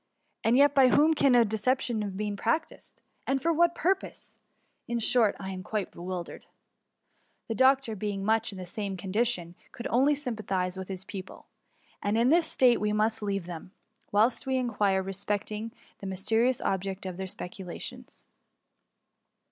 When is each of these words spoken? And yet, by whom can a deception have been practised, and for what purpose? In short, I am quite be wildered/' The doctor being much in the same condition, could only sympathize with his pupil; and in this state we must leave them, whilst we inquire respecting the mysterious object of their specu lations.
And 0.43 0.57
yet, 0.57 0.73
by 0.73 0.87
whom 0.87 1.13
can 1.13 1.35
a 1.35 1.45
deception 1.45 2.01
have 2.01 2.17
been 2.17 2.35
practised, 2.35 3.03
and 3.27 3.39
for 3.39 3.53
what 3.53 3.75
purpose? 3.75 4.39
In 4.87 4.97
short, 4.97 5.35
I 5.39 5.51
am 5.51 5.61
quite 5.61 5.91
be 5.91 5.99
wildered/' 5.99 6.47
The 7.47 7.53
doctor 7.53 7.95
being 7.95 8.25
much 8.25 8.51
in 8.51 8.57
the 8.57 8.65
same 8.65 8.97
condition, 8.97 9.53
could 9.71 9.85
only 9.91 10.15
sympathize 10.15 10.75
with 10.75 10.87
his 10.87 11.05
pupil; 11.05 11.45
and 12.01 12.17
in 12.17 12.29
this 12.29 12.51
state 12.51 12.81
we 12.81 12.91
must 12.91 13.21
leave 13.21 13.45
them, 13.45 13.73
whilst 14.11 14.47
we 14.47 14.57
inquire 14.57 15.03
respecting 15.03 15.71
the 15.99 16.07
mysterious 16.07 16.61
object 16.61 17.05
of 17.05 17.17
their 17.17 17.27
specu 17.27 17.63
lations. 17.63 18.25